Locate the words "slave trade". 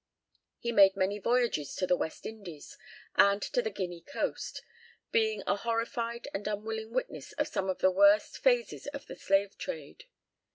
9.15-10.05